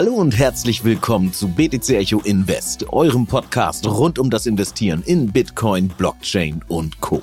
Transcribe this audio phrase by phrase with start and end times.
[0.00, 5.30] Hallo und herzlich willkommen zu BTC Echo Invest, eurem Podcast rund um das Investieren in
[5.30, 7.20] Bitcoin, Blockchain und Co.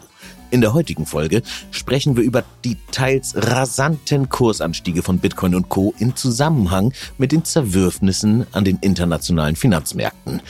[0.52, 5.96] In der heutigen Folge sprechen wir über die teils rasanten Kursanstiege von Bitcoin und Co.
[5.98, 10.44] im Zusammenhang mit den Zerwürfnissen an den internationalen Finanzmärkten.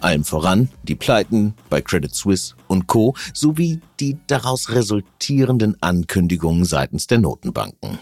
[0.00, 3.14] Allem voran die Pleiten bei Credit Suisse und Co.
[3.34, 7.98] sowie die daraus resultierenden Ankündigungen seitens der Notenbanken.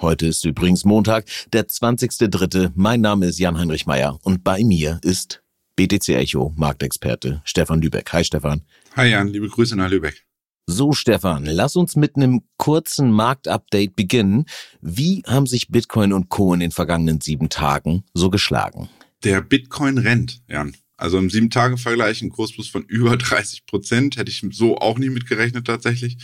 [0.00, 2.72] Heute ist übrigens Montag, der 20.03.
[2.74, 5.42] Mein Name ist Jan-Heinrich Meyer und bei mir ist
[5.76, 8.10] BTC Echo Marktexperte Stefan Lübeck.
[8.14, 8.62] Hi Stefan.
[8.96, 10.24] Hi Jan, liebe Grüße nach Lübeck.
[10.64, 14.46] So Stefan, lass uns mit einem kurzen Marktupdate beginnen.
[14.80, 16.54] Wie haben sich Bitcoin und Co.
[16.54, 18.88] in den vergangenen sieben Tagen so geschlagen?
[19.22, 20.74] Der Bitcoin rennt, Jan.
[21.00, 24.16] Also im Sieben-Tage-Vergleich ein Kursplus von über 30 Prozent.
[24.16, 26.18] Hätte ich so auch nie mitgerechnet tatsächlich.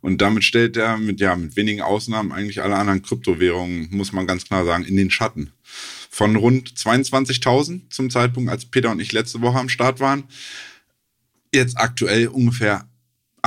[0.00, 4.26] Und damit stellt er mit, ja, mit wenigen Ausnahmen eigentlich alle anderen Kryptowährungen, muss man
[4.26, 5.52] ganz klar sagen, in den Schatten.
[6.10, 10.24] Von rund 22.000 zum Zeitpunkt, als Peter und ich letzte Woche am Start waren,
[11.52, 12.88] jetzt aktuell ungefähr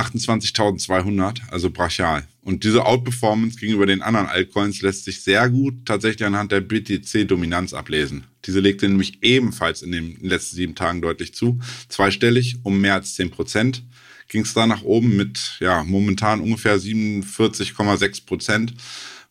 [0.00, 2.26] 28.200, also brachial.
[2.42, 7.74] Und diese Outperformance gegenüber den anderen Altcoins lässt sich sehr gut tatsächlich anhand der BTC-Dominanz
[7.74, 8.24] ablesen.
[8.46, 11.60] Diese legte nämlich ebenfalls in den letzten sieben Tagen deutlich zu.
[11.88, 13.82] Zweistellig um mehr als 10 Prozent
[14.28, 18.74] ging es da nach oben mit ja momentan ungefähr 47,6 Prozent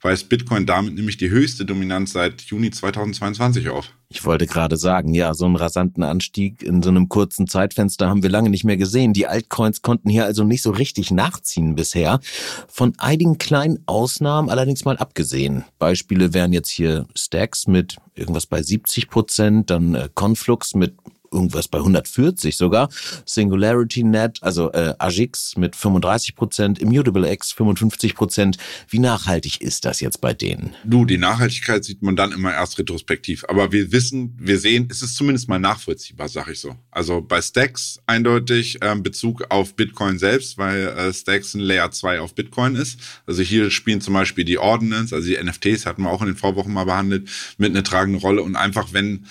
[0.02, 3.92] weist Bitcoin damit nämlich die höchste Dominanz seit Juni 2022 auf.
[4.12, 8.24] Ich wollte gerade sagen, ja, so einen rasanten Anstieg in so einem kurzen Zeitfenster haben
[8.24, 9.14] wir lange nicht mehr gesehen.
[9.14, 12.20] Die Altcoins konnten hier also nicht so richtig nachziehen bisher.
[12.68, 15.64] Von einigen kleinen Ausnahmen allerdings mal abgesehen.
[15.78, 20.96] Beispiele wären jetzt hier Stacks mit irgendwas bei 70 Prozent, dann äh, Conflux mit
[21.32, 22.90] irgendwas bei 140 sogar,
[23.26, 28.58] Singularity Net, also äh, Agix mit 35 Prozent, Immutable X 55 Prozent.
[28.88, 30.76] Wie nachhaltig ist das jetzt bei denen?
[30.84, 33.46] Du, die Nachhaltigkeit sieht man dann immer erst retrospektiv.
[33.48, 36.76] Aber wir wissen, wir sehen, es ist zumindest mal nachvollziehbar, sag ich so.
[36.92, 42.20] Also bei Stacks eindeutig ähm, Bezug auf Bitcoin selbst, weil äh, Stacks ein Layer 2
[42.20, 43.00] auf Bitcoin ist.
[43.26, 46.36] Also hier spielen zum Beispiel die Ordinance, also die NFTs hatten wir auch in den
[46.36, 48.42] Vorwochen mal behandelt, mit einer tragenden Rolle.
[48.42, 49.26] Und einfach wenn,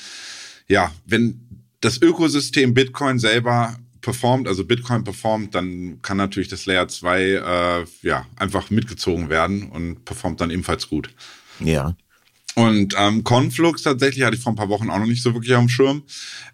[0.69, 1.41] ja, wenn
[1.81, 7.85] das Ökosystem Bitcoin selber performt, also Bitcoin performt, dann kann natürlich das Layer 2 äh,
[8.03, 11.11] ja, einfach mitgezogen werden und performt dann ebenfalls gut.
[11.61, 11.95] Ja.
[12.55, 15.55] Und ähm, Conflux tatsächlich hatte ich vor ein paar Wochen auch noch nicht so wirklich
[15.55, 16.03] auf dem Schirm,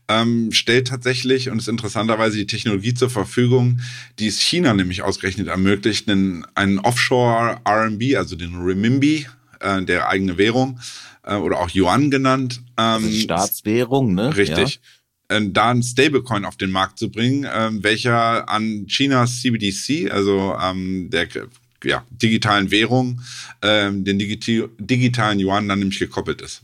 [0.08, 3.80] ähm, stellt tatsächlich und ist interessanterweise die Technologie zur Verfügung,
[4.18, 9.26] die es China nämlich ausgerechnet ermöglicht, einen, einen Offshore RMB, also den Renminbi,
[9.60, 10.78] äh, der eigene Währung
[11.22, 12.60] äh, oder auch Yuan genannt.
[12.76, 14.36] Ähm, also Staatswährung, ne?
[14.36, 14.74] Richtig.
[14.74, 14.80] Ja
[15.40, 21.10] da ein Stablecoin auf den Markt zu bringen, äh, welcher an Chinas CBDC, also ähm,
[21.10, 21.28] der
[21.84, 23.20] ja, digitalen Währung,
[23.60, 26.62] äh, den digiti digitalen Yuan dann nämlich gekoppelt ist.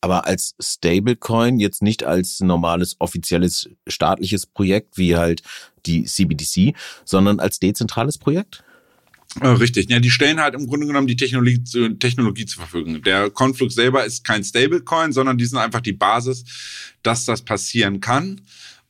[0.00, 5.42] Aber als Stablecoin, jetzt nicht als normales offizielles staatliches Projekt wie halt
[5.86, 6.74] die CBDC,
[7.04, 8.62] sondern als dezentrales Projekt?
[9.40, 11.62] Äh, richtig, ja, die stellen halt im Grunde genommen die Technologie,
[11.98, 13.02] Technologie zur Verfügung.
[13.02, 16.44] Der Conflux selber ist kein Stablecoin, sondern die sind einfach die Basis,
[17.02, 18.40] dass das passieren kann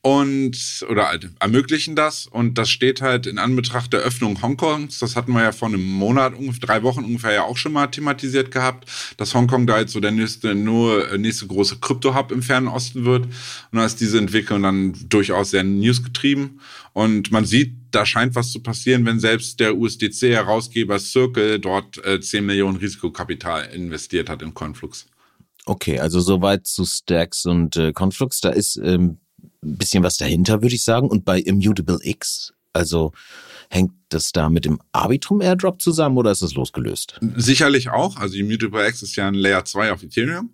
[0.07, 5.01] und oder halt ermöglichen das und das steht halt in Anbetracht der Öffnung Hongkongs.
[5.01, 7.89] Das hatten wir ja vor einem Monat, ungefähr drei Wochen ungefähr ja auch schon mal
[7.89, 12.41] thematisiert gehabt, dass Hongkong da jetzt so der nächste nur äh, nächste große Krypto-Hub im
[12.41, 13.33] Fernen Osten wird und
[13.73, 16.61] da ist diese Entwicklung dann durchaus sehr newsgetrieben
[16.93, 22.21] und man sieht, da scheint was zu passieren, wenn selbst der USDC-Herausgeber Circle dort äh,
[22.21, 25.07] 10 Millionen Risikokapital investiert hat in Conflux.
[25.65, 28.41] Okay, also soweit zu Stacks und äh, Conflux.
[28.41, 29.19] Da ist ähm,
[29.67, 31.09] ein bisschen was dahinter, würde ich sagen.
[31.09, 33.13] Und bei Immutable X, also
[33.71, 37.19] hängt das da mit dem Arbitrum Airdrop zusammen oder ist das losgelöst?
[37.37, 38.17] Sicherlich auch.
[38.17, 40.51] Also Immutable X ist ja ein Layer 2 auf Ethereum.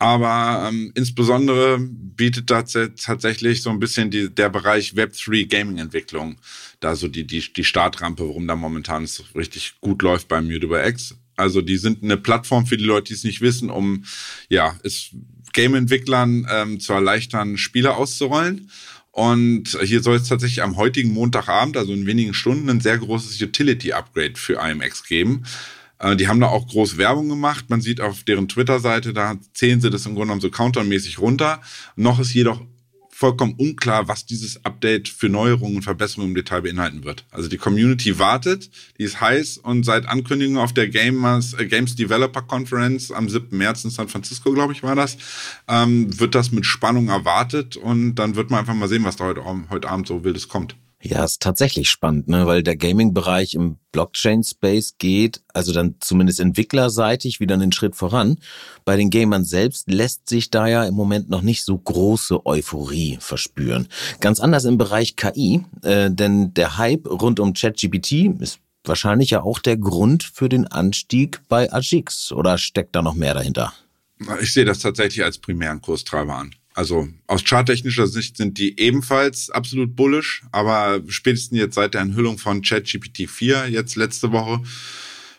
[0.00, 6.36] Aber ähm, insbesondere bietet das tatsächlich so ein bisschen die, der Bereich Web3 Gaming-Entwicklung
[6.78, 10.86] da so die, die, die Startrampe, warum da momentan es richtig gut läuft beim Immutable
[10.86, 11.16] X.
[11.34, 14.04] Also die sind eine Plattform für die Leute, die es nicht wissen, um
[14.48, 15.10] ja, es
[15.52, 18.70] Game-Entwicklern ähm, zu erleichtern, Spiele auszurollen.
[19.10, 23.40] Und hier soll es tatsächlich am heutigen Montagabend, also in wenigen Stunden, ein sehr großes
[23.42, 25.42] Utility-Upgrade für IMX geben.
[25.98, 27.66] Äh, die haben da auch groß Werbung gemacht.
[27.68, 31.60] Man sieht auf deren Twitter-Seite, da zählen sie das im Grunde genommen so countermäßig runter.
[31.96, 32.62] Noch ist jedoch
[33.18, 37.24] vollkommen unklar, was dieses Update für Neuerungen und Verbesserungen im Detail beinhalten wird.
[37.32, 41.96] Also die Community wartet, die ist heiß und seit Ankündigung auf der Gamers, äh, Games
[41.96, 43.58] Developer Conference am 7.
[43.58, 45.18] März in San Francisco, glaube ich, war das,
[45.66, 49.24] ähm, wird das mit Spannung erwartet und dann wird man einfach mal sehen, was da
[49.24, 50.76] heute, heute Abend so wildes kommt.
[51.00, 52.46] Ja, ist tatsächlich spannend, ne?
[52.46, 58.38] weil der Gaming-Bereich im Blockchain-Space geht, also dann zumindest entwicklerseitig wieder einen Schritt voran.
[58.84, 63.16] Bei den Gamern selbst lässt sich da ja im Moment noch nicht so große Euphorie
[63.20, 63.86] verspüren.
[64.18, 69.42] Ganz anders im Bereich KI, äh, denn der Hype rund um ChatGPT ist wahrscheinlich ja
[69.42, 72.32] auch der Grund für den Anstieg bei Agix.
[72.32, 73.72] Oder steckt da noch mehr dahinter?
[74.40, 76.54] Ich sehe das tatsächlich als primären Kurstreiber an.
[76.78, 82.38] Also aus charttechnischer Sicht sind die ebenfalls absolut bullish, aber spätestens jetzt seit der Enthüllung
[82.38, 84.62] von ChatGPT 4 jetzt letzte Woche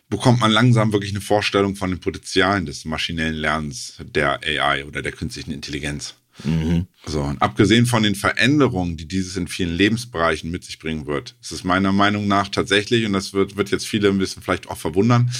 [0.10, 5.02] bekommt man langsam wirklich eine Vorstellung von den Potenzialen des maschinellen Lernens der AI oder
[5.02, 6.16] der künstlichen Intelligenz.
[6.44, 6.88] Mhm.
[7.06, 11.38] So, und abgesehen von den Veränderungen, die dieses in vielen Lebensbereichen mit sich bringen wird,
[11.42, 14.70] ist es meiner Meinung nach tatsächlich, und das wird, wird jetzt viele ein bisschen vielleicht
[14.70, 15.32] auch verwundern,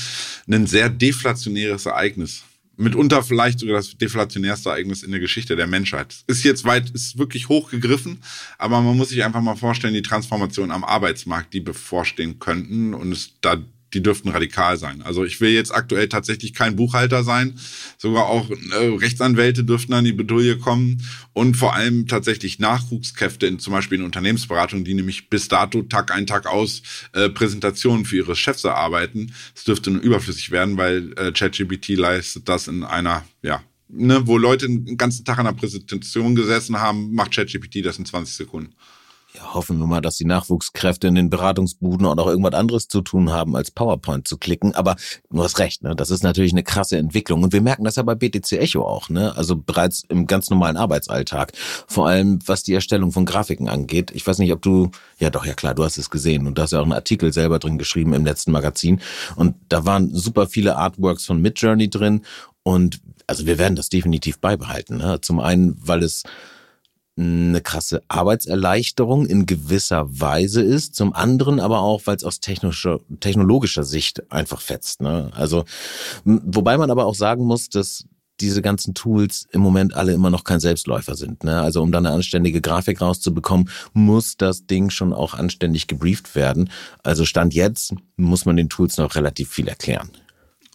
[0.50, 2.44] ein sehr deflationäres Ereignis
[2.80, 6.16] mitunter vielleicht sogar das deflationärste Ereignis in der Geschichte der Menschheit.
[6.28, 8.20] Ist jetzt weit, ist wirklich hochgegriffen,
[8.58, 13.12] aber man muss sich einfach mal vorstellen, die Transformation am Arbeitsmarkt, die bevorstehen könnten und
[13.12, 13.58] es da
[13.94, 15.02] die dürften radikal sein.
[15.02, 17.60] Also ich will jetzt aktuell tatsächlich kein Buchhalter sein.
[17.98, 21.02] Sogar auch äh, Rechtsanwälte dürften an die Bedulie kommen
[21.34, 26.12] und vor allem tatsächlich Nachwuchskräfte in zum Beispiel in Unternehmensberatung, die nämlich bis dato Tag
[26.12, 26.82] ein Tag aus
[27.14, 29.34] äh, Präsentationen für ihre Chefs erarbeiten.
[29.56, 34.38] Es dürfte nur überflüssig werden, weil äh, ChatGPT leistet das in einer ja Ne, wo
[34.38, 38.76] Leute den ganzen Tag an der Präsentation gesessen haben, macht ChatGPT das in 20 Sekunden.
[39.36, 43.02] Ja, hoffen wir mal, dass die Nachwuchskräfte in den Beratungsbuden auch noch irgendwas anderes zu
[43.02, 44.74] tun haben, als PowerPoint zu klicken.
[44.74, 44.96] Aber
[45.30, 45.96] du hast recht, ne?
[45.96, 47.44] das ist natürlich eine krasse Entwicklung.
[47.44, 49.36] Und wir merken das ja bei BTC Echo auch, ne?
[49.38, 51.52] also bereits im ganz normalen Arbeitsalltag.
[51.88, 54.10] Vor allem, was die Erstellung von Grafiken angeht.
[54.16, 54.90] Ich weiß nicht, ob du,
[55.20, 56.48] ja doch, ja klar, du hast es gesehen.
[56.48, 59.00] Und du hast ja auch einen Artikel selber drin geschrieben im letzten Magazin.
[59.36, 62.24] Und da waren super viele Artworks von Midjourney drin.
[62.64, 64.98] Und also wir werden das definitiv beibehalten.
[64.98, 65.22] Ne?
[65.22, 66.24] Zum einen, weil es
[67.20, 73.00] eine krasse Arbeitserleichterung in gewisser Weise ist, zum anderen aber auch, weil es aus technischer,
[73.20, 75.02] technologischer Sicht einfach fetzt.
[75.02, 75.32] Ne?
[75.34, 75.66] Also,
[76.24, 78.06] wobei man aber auch sagen muss, dass
[78.40, 81.44] diese ganzen Tools im Moment alle immer noch kein Selbstläufer sind.
[81.44, 81.60] Ne?
[81.60, 86.70] Also um dann eine anständige Grafik rauszubekommen, muss das Ding schon auch anständig gebrieft werden.
[87.04, 90.10] Also Stand jetzt muss man den Tools noch relativ viel erklären.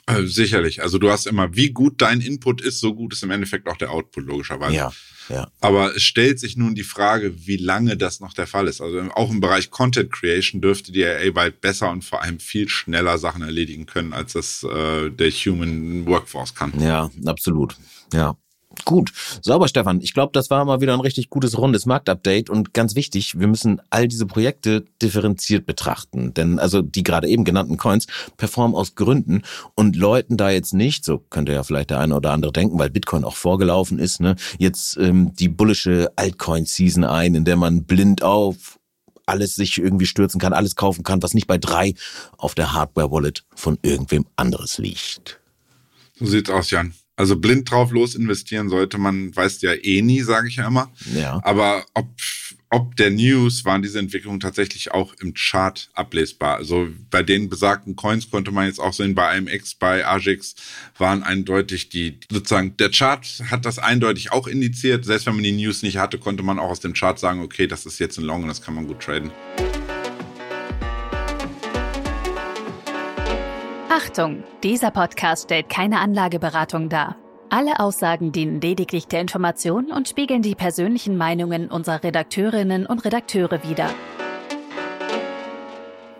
[0.06, 0.82] Äh, sicherlich.
[0.82, 3.76] Also du hast immer, wie gut dein Input ist, so gut ist im Endeffekt auch
[3.76, 4.76] der Output, logischerweise.
[4.76, 4.92] Ja,
[5.30, 5.48] ja.
[5.60, 8.82] Aber es stellt sich nun die Frage, wie lange das noch der Fall ist.
[8.82, 12.68] Also auch im Bereich Content Creation dürfte die AA bald besser und vor allem viel
[12.68, 16.78] schneller Sachen erledigen können, als das äh, der Human Workforce kann.
[16.78, 17.76] Ja, absolut.
[18.12, 18.36] Ja.
[18.84, 19.12] Gut,
[19.42, 20.00] sauber, Stefan.
[20.00, 23.46] Ich glaube, das war mal wieder ein richtig gutes rundes Marktupdate und ganz wichtig, wir
[23.46, 28.06] müssen all diese Projekte differenziert betrachten, denn also die gerade eben genannten Coins
[28.36, 29.42] performen aus Gründen
[29.74, 32.90] und läuten da jetzt nicht, so könnte ja vielleicht der eine oder andere denken, weil
[32.90, 38.22] Bitcoin auch vorgelaufen ist, ne, jetzt ähm, die bullische Altcoin-Season ein, in der man blind
[38.22, 38.78] auf
[39.26, 41.94] alles sich irgendwie stürzen kann, alles kaufen kann, was nicht bei drei
[42.36, 45.40] auf der Hardware-Wallet von irgendwem anderes liegt.
[46.16, 46.94] So sieht's aus, Jan.
[47.16, 50.90] Also blind drauf los investieren sollte man, weiß ja eh nie, sage ich ja immer.
[51.14, 51.40] Ja.
[51.44, 52.08] Aber ob,
[52.70, 56.56] ob der News waren diese Entwicklungen tatsächlich auch im Chart ablesbar.
[56.56, 60.56] Also bei den besagten Coins konnte man jetzt auch sehen, bei AMX, bei AGX
[60.98, 65.04] waren eindeutig die, sozusagen, der Chart hat das eindeutig auch indiziert.
[65.04, 67.68] Selbst wenn man die News nicht hatte, konnte man auch aus dem Chart sagen, okay,
[67.68, 69.30] das ist jetzt ein Long und das kann man gut traden.
[73.96, 77.14] Achtung, dieser Podcast stellt keine Anlageberatung dar.
[77.48, 83.62] Alle Aussagen dienen lediglich der Information und spiegeln die persönlichen Meinungen unserer Redakteurinnen und Redakteure
[83.62, 83.88] wider.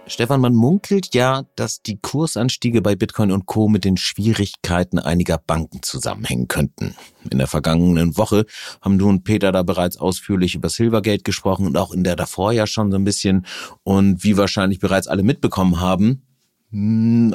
[0.07, 3.66] Stefan, man munkelt ja, dass die Kursanstiege bei Bitcoin und Co.
[3.66, 6.95] mit den Schwierigkeiten einiger Banken zusammenhängen könnten.
[7.28, 8.47] In der vergangenen Woche
[8.83, 12.52] haben du und Peter da bereits ausführlich über Silvergate gesprochen und auch in der davor
[12.52, 13.47] ja schon so ein bisschen.
[13.83, 16.23] Und wie wahrscheinlich bereits alle mitbekommen haben,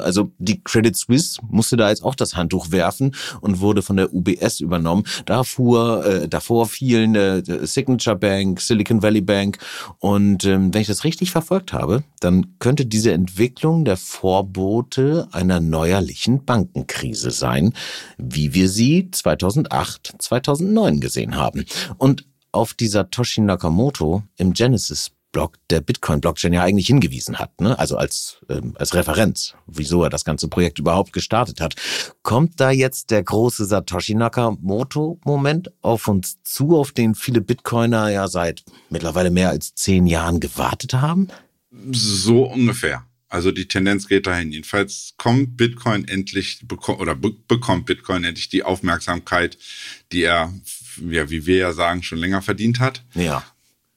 [0.00, 4.12] also die Credit Suisse musste da jetzt auch das Handtuch werfen und wurde von der
[4.12, 5.04] UBS übernommen.
[5.26, 9.58] Da fuhr, äh, davor fielen äh, Signature Bank, Silicon Valley Bank
[9.98, 15.60] und ähm, wenn ich das richtig verfolgt habe, dann könnte diese Entwicklung der Vorbote einer
[15.60, 17.72] neuerlichen Bankenkrise sein,
[18.18, 21.64] wie wir sie 2008, 2009 gesehen haben.
[21.98, 27.78] Und auf dieser Toshi Nakamoto im Genesis Block der Bitcoin-Blockchain ja eigentlich hingewiesen hat, ne?
[27.78, 31.74] also als, ähm, als Referenz, wieso er das ganze Projekt überhaupt gestartet hat.
[32.22, 38.28] Kommt da jetzt der große Satoshi Nakamoto-Moment auf uns zu, auf den viele Bitcoiner ja
[38.28, 41.28] seit mittlerweile mehr als zehn Jahren gewartet haben?
[41.92, 43.04] So ungefähr.
[43.28, 44.50] Also die Tendenz geht dahin.
[44.50, 49.56] Jedenfalls kommt Bitcoin endlich oder bekommt Bitcoin endlich die Aufmerksamkeit,
[50.10, 50.52] die er,
[51.08, 53.04] ja, wie wir ja sagen, schon länger verdient hat.
[53.14, 53.44] Ja.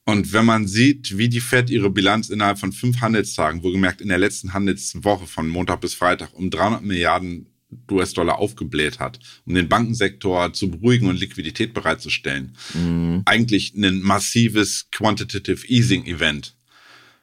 [0.06, 4.10] Und wenn man sieht, wie die Fed ihre Bilanz innerhalb von fünf Handelstagen, wohlgemerkt in
[4.10, 7.48] der letzten Handelswoche von Montag bis Freitag um 300 Milliarden
[7.90, 12.56] US-Dollar aufgebläht hat, um den Bankensektor zu beruhigen und Liquidität bereitzustellen.
[12.74, 13.24] Mhm.
[13.26, 16.56] Eigentlich ein massives Quantitative Easing Event.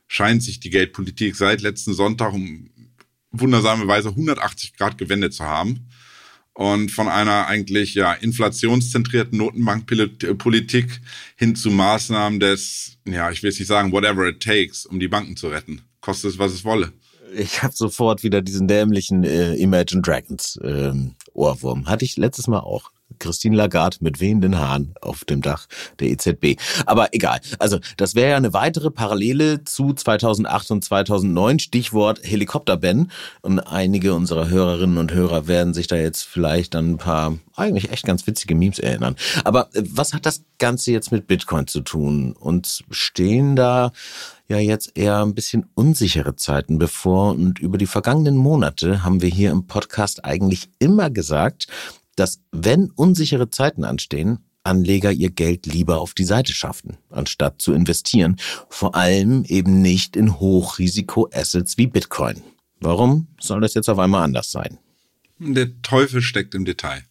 [0.09, 2.71] Scheint sich die Geldpolitik seit letzten Sonntag um
[3.31, 5.87] wundersame Weise 180 Grad gewendet zu haben
[6.55, 11.01] und von einer eigentlich ja inflationszentrierten Notenbankpolitik
[11.37, 15.09] hin zu Maßnahmen des, ja, ich will es nicht sagen, whatever it takes, um die
[15.09, 15.83] Banken zu retten.
[16.01, 16.93] Kostet es, was es wolle
[17.35, 21.87] ich habe sofort wieder diesen dämlichen äh, Imagine Dragons ähm, Ohrwurm.
[21.87, 22.91] Hatte ich letztes Mal auch.
[23.21, 25.67] Christine Lagarde mit wehenden Haaren auf dem Dach
[26.01, 26.57] der EZB.
[26.87, 27.41] Aber egal.
[27.59, 31.61] Also das wäre ja eine weitere Parallele zu 2008 und 2009.
[31.61, 33.11] Stichwort Helikopter-Ben.
[33.43, 37.91] Und einige unserer Hörerinnen und Hörer werden sich da jetzt vielleicht an ein paar eigentlich
[37.91, 39.17] echt ganz witzige Memes erinnern.
[39.45, 42.33] Aber äh, was hat das Ganze jetzt mit Bitcoin zu tun?
[42.33, 43.93] Und stehen da
[44.49, 49.29] ja jetzt eher ein bisschen unsichere Zeiten bevor und über die vergangenen Monate haben wir
[49.29, 51.69] hier im Podcast eigentlich immer gesagt,
[52.17, 57.73] dass wenn unsichere Zeiten anstehen, Anleger ihr Geld lieber auf die Seite schaffen, anstatt zu
[57.73, 58.37] investieren,
[58.69, 62.43] vor allem eben nicht in Hochrisiko-Assets wie Bitcoin.
[62.79, 64.79] Warum soll das jetzt auf einmal anders sein?
[65.39, 67.05] Der Teufel steckt im Detail.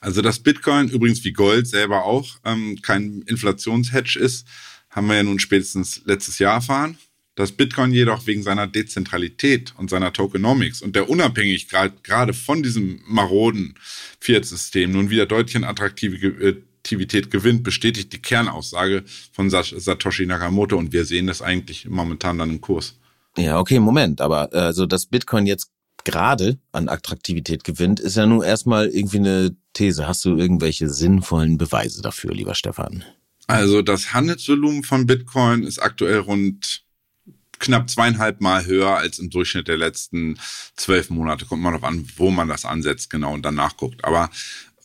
[0.00, 4.46] Also dass Bitcoin übrigens wie Gold selber auch ähm, kein Inflationshedge ist,
[4.90, 6.98] haben wir ja nun spätestens letztes Jahr erfahren.
[7.34, 13.00] Dass Bitcoin jedoch wegen seiner Dezentralität und seiner Tokenomics und der Unabhängigkeit gerade von diesem
[13.06, 13.74] maroden
[14.20, 21.06] Fiat-System nun wieder deutlich an Attraktivität gewinnt, bestätigt die Kernaussage von Satoshi Nakamoto und wir
[21.06, 22.98] sehen das eigentlich momentan dann im Kurs.
[23.38, 25.70] Ja, okay, Moment, aber also dass Bitcoin jetzt
[26.04, 30.06] gerade an Attraktivität gewinnt, ist ja nun erstmal irgendwie eine These.
[30.06, 33.04] Hast du irgendwelche sinnvollen Beweise dafür, lieber Stefan?
[33.46, 36.82] Also das Handelsvolumen von Bitcoin ist aktuell rund
[37.62, 40.38] knapp zweieinhalb Mal höher als im Durchschnitt der letzten
[40.76, 41.46] zwölf Monate.
[41.46, 44.04] Kommt man darauf an, wo man das ansetzt, genau, und dann nachguckt.
[44.04, 44.30] Aber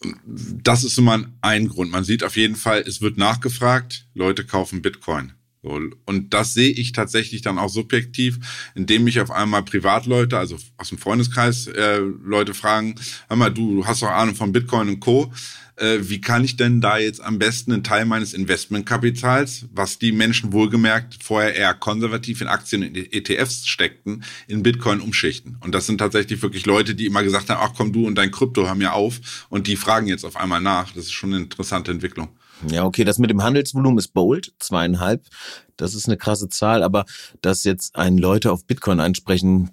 [0.04, 0.18] ähm,
[0.64, 1.92] das ist immer ein Grund.
[1.92, 5.34] Man sieht auf jeden Fall, es wird nachgefragt, Leute kaufen Bitcoin.
[5.64, 8.40] Und das sehe ich tatsächlich dann auch subjektiv,
[8.74, 12.96] indem mich auf einmal Privatleute, also aus dem Freundeskreis, äh, Leute fragen,
[13.28, 15.34] hör mal, du hast doch Ahnung von Bitcoin und Co
[15.78, 20.12] äh, wie kann ich denn da jetzt am besten einen Teil meines Investmentkapitals, was die
[20.12, 25.58] Menschen wohlgemerkt vorher eher konservativ in Aktien und ETFs steckten, in Bitcoin umschichten.
[25.62, 28.32] Und das sind tatsächlich wirklich Leute, die immer gesagt haben, ach komm du und dein
[28.32, 29.46] Krypto, hör mir auf.
[29.50, 30.92] Und die fragen jetzt auf einmal nach.
[30.94, 32.30] Das ist schon eine interessante Entwicklung.
[32.70, 35.24] Ja, okay, das mit dem Handelsvolumen ist bold, zweieinhalb.
[35.76, 37.06] Das ist eine krasse Zahl, aber
[37.42, 39.70] dass jetzt ein Leute auf Bitcoin ansprechen,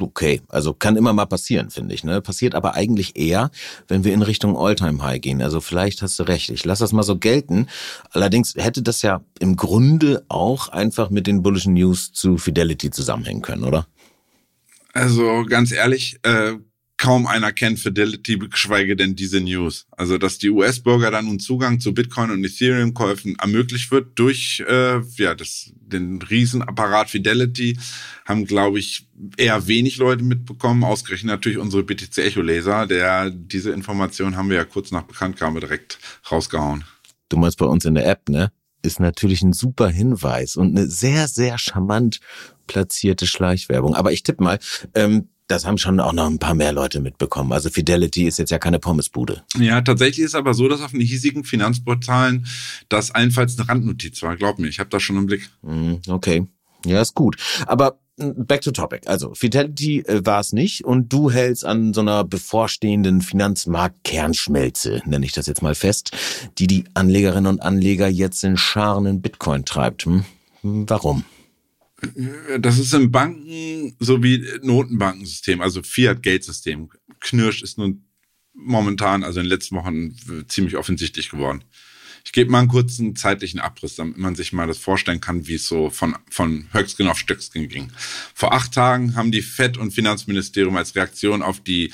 [0.00, 2.02] okay, also kann immer mal passieren, finde ich.
[2.02, 2.20] Ne?
[2.20, 3.50] Passiert aber eigentlich eher,
[3.86, 5.40] wenn wir in Richtung Alltime high gehen.
[5.40, 6.50] Also vielleicht hast du recht.
[6.50, 7.68] Ich lasse das mal so gelten.
[8.10, 13.42] Allerdings hätte das ja im Grunde auch einfach mit den bullischen News zu Fidelity zusammenhängen
[13.42, 13.86] können, oder?
[14.92, 16.54] Also ganz ehrlich, äh,
[16.98, 19.86] kaum einer kennt Fidelity, geschweige denn diese News.
[19.90, 25.00] Also, dass die US-Bürger dann nun Zugang zu Bitcoin und Ethereum-Käufen ermöglicht wird durch äh,
[25.16, 27.78] ja, das, den Riesenapparat Fidelity,
[28.24, 30.84] haben, glaube ich, eher wenig Leute mitbekommen.
[30.84, 35.98] Ausgerechnet natürlich unsere BTC-Echo-Leser, der diese Information haben wir ja kurz nach Bekanntgabe direkt
[36.30, 36.84] rausgehauen.
[37.28, 38.52] Du meinst bei uns in der App, ne?
[38.82, 42.20] Ist natürlich ein super Hinweis und eine sehr, sehr charmant
[42.66, 43.94] platzierte Schleichwerbung.
[43.94, 44.58] Aber ich tippe mal,
[44.94, 47.52] ähm, das haben schon auch noch ein paar mehr Leute mitbekommen.
[47.52, 49.42] Also Fidelity ist jetzt ja keine Pommesbude.
[49.58, 52.46] Ja, tatsächlich ist aber so, dass auf den hiesigen Finanzportalen
[52.88, 54.36] das allenfalls eine Randnotiz war.
[54.36, 55.48] Glaub mir, ich habe das schon im Blick.
[55.62, 56.46] Mhm, okay,
[56.84, 57.36] ja, ist gut.
[57.66, 59.08] Aber mm, back to topic.
[59.08, 65.26] Also Fidelity äh, war es nicht und du hältst an so einer bevorstehenden Finanzmarkt-Kernschmelze, nenne
[65.26, 66.10] ich das jetzt mal fest,
[66.58, 70.04] die die Anlegerinnen und Anleger jetzt in Scharen in Bitcoin treibt.
[70.06, 70.24] Hm?
[70.62, 71.24] Warum?
[72.58, 76.90] Das ist im Banken sowie Notenbankensystem, also Fiat-Geldsystem.
[77.20, 78.04] Knirsch ist nun
[78.54, 80.16] momentan, also in den letzten Wochen
[80.48, 81.64] ziemlich offensichtlich geworden.
[82.26, 85.54] Ich gebe mal einen kurzen zeitlichen Abriss, damit man sich mal das vorstellen kann, wie
[85.54, 87.92] es so von, von Höchstgen auf Stöcksken ging.
[88.34, 91.92] Vor acht Tagen haben die FED und Finanzministerium als Reaktion auf die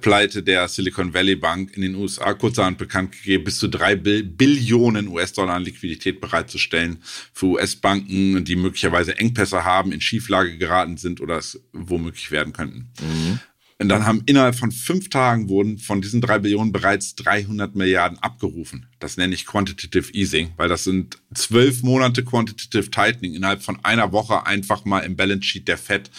[0.00, 5.08] Pleite der Silicon Valley Bank in den USA kurzerhand bekannt gegeben, bis zu drei Billionen
[5.08, 7.02] US-Dollar an Liquidität bereitzustellen
[7.34, 12.88] für US-Banken, die möglicherweise Engpässe haben, in Schieflage geraten sind oder es womöglich werden könnten.
[12.98, 13.40] Mhm.
[13.78, 18.18] Und dann haben innerhalb von fünf Tagen wurden von diesen drei Billionen bereits 300 Milliarden
[18.18, 18.86] abgerufen.
[19.00, 24.12] Das nenne ich Quantitative Easing, weil das sind zwölf Monate Quantitative Tightening innerhalb von einer
[24.12, 26.10] Woche einfach mal im Balance Sheet der Fed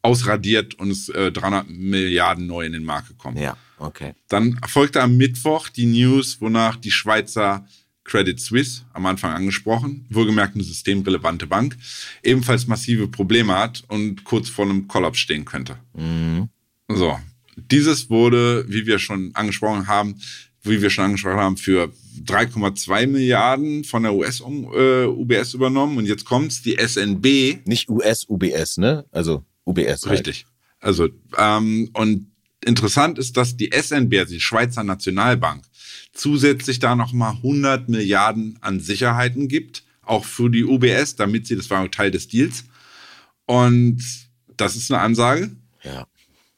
[0.00, 3.36] ausradiert und es äh, 300 Milliarden neu in den Markt gekommen.
[3.36, 4.14] Ja, okay.
[4.28, 7.66] Dann folgte am Mittwoch die News, wonach die Schweizer
[8.04, 11.76] Credit Suisse, am Anfang angesprochen, wohlgemerkt eine systemrelevante Bank,
[12.22, 15.76] ebenfalls massive Probleme hat und kurz vor einem Kollaps stehen könnte.
[15.94, 16.48] Mhm.
[16.96, 17.18] So,
[17.56, 20.16] dieses wurde, wie wir schon angesprochen haben,
[20.62, 21.92] wie wir schon angesprochen haben, für
[22.24, 25.98] 3,2 Milliarden von der US äh, UBS übernommen.
[25.98, 27.66] Und jetzt kommt's, die SNB.
[27.66, 29.04] Nicht US UBS, ne?
[29.10, 30.06] Also UBS.
[30.06, 30.20] Halt.
[30.20, 30.46] Richtig.
[30.80, 32.32] Also ähm, und
[32.64, 35.64] interessant ist, dass die SNB, also die Schweizer Nationalbank,
[36.12, 41.70] zusätzlich da nochmal 100 Milliarden an Sicherheiten gibt, auch für die UBS, damit sie, das
[41.70, 42.64] war Teil des Deals.
[43.46, 44.02] Und
[44.56, 45.50] das ist eine Ansage.
[45.82, 46.06] Ja.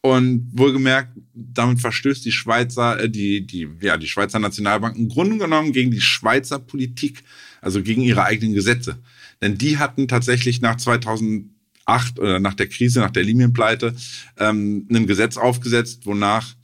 [0.04, 5.38] Und wohlgemerkt, damit verstößt die Schweizer, äh, die, die, ja, die Schweizer Nationalbank im Grunde
[5.38, 7.24] genommen gegen die Schweizer Politik,
[7.62, 8.98] also gegen ihre eigenen Gesetze.
[9.40, 13.96] Denn die hatten tatsächlich nach 2008 oder nach der Krise, nach der Linienpleite,
[14.36, 16.54] ähm, ein Gesetz aufgesetzt, wonach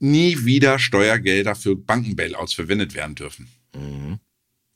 [0.00, 3.46] nie wieder Steuergelder für Bankenbailouts verwendet werden dürfen.
[3.72, 4.18] Mhm.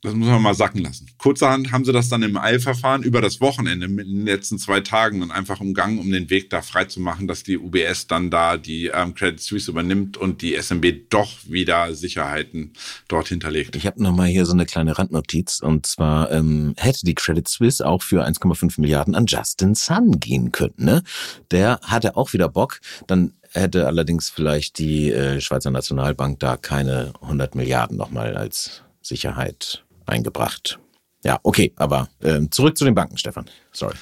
[0.05, 1.07] Das muss man mal sacken lassen.
[1.17, 5.21] Kurzerhand haben sie das dann im Eilverfahren über das Wochenende mit den letzten zwei Tagen
[5.21, 8.57] dann einfach umgangen, um den Weg da frei zu machen, dass die UBS dann da
[8.57, 12.73] die ähm, Credit Suisse übernimmt und die SMB doch wieder Sicherheiten
[13.07, 13.75] dort hinterlegt.
[13.75, 17.83] Ich habe nochmal hier so eine kleine Randnotiz und zwar ähm, hätte die Credit Suisse
[17.83, 20.75] auch für 1,5 Milliarden an Justin Sun gehen können.
[20.77, 21.01] Ne?
[21.49, 22.79] Der hatte auch wieder Bock.
[23.07, 29.84] Dann hätte allerdings vielleicht die äh, Schweizer Nationalbank da keine 100 Milliarden nochmal als Sicherheit
[30.05, 30.79] eingebracht.
[31.23, 33.49] Ja, okay, aber äh, zurück zu den Banken, Stefan.
[33.71, 33.95] Sorry.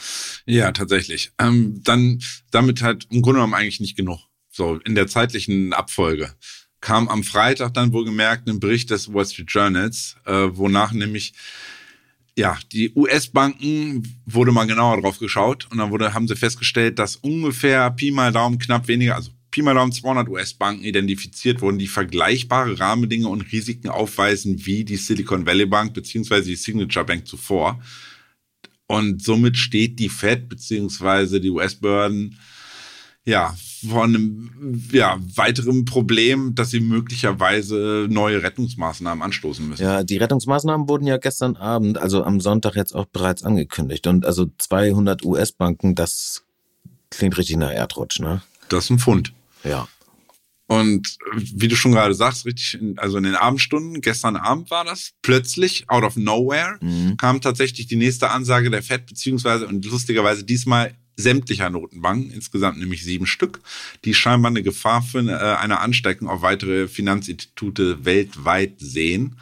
[0.45, 1.31] Ja, tatsächlich.
[1.39, 4.19] Ähm, dann damit halt im Grunde genommen eigentlich nicht genug.
[4.49, 6.33] So in der zeitlichen Abfolge
[6.81, 11.33] kam am Freitag dann wohlgemerkt ein Bericht des Wall Street Journals, äh, wonach nämlich
[12.35, 17.15] ja, die US-Banken wurde mal genauer drauf geschaut und dann wurde, haben sie festgestellt, dass
[17.15, 21.87] ungefähr Pi mal Daumen knapp weniger, also Pi mal Daumen 200 US-Banken identifiziert wurden, die
[21.87, 27.79] vergleichbare Rahmenbedingungen und Risiken aufweisen wie die Silicon Valley Bank beziehungsweise die Signature Bank zuvor.
[28.87, 32.39] Und somit steht die Fed beziehungsweise die US-Behörden
[33.25, 33.55] ja
[33.87, 39.83] vor einem ja, weiteren Problem, dass sie möglicherweise neue Rettungsmaßnahmen anstoßen müssen.
[39.83, 44.07] Ja, die Rettungsmaßnahmen wurden ja gestern Abend, also am Sonntag jetzt auch bereits angekündigt.
[44.07, 46.43] Und also 200 US-Banken, das
[47.11, 48.41] klingt richtig nach Erdrutsch, ne?
[48.67, 49.31] Das ist ein Pfund.
[49.63, 49.87] Ja.
[50.67, 54.85] Und wie du schon gerade sagst, richtig, in, also in den Abendstunden, gestern Abend war
[54.85, 57.17] das, plötzlich, out of nowhere, mhm.
[57.17, 63.03] kam tatsächlich die nächste Ansage der FED, beziehungsweise, und lustigerweise diesmal sämtlicher Notenbanken, insgesamt nämlich
[63.03, 63.59] sieben Stück,
[64.03, 69.37] die scheinbar eine Gefahr für eine, äh, eine Ansteckung auf weitere Finanzinstitute weltweit sehen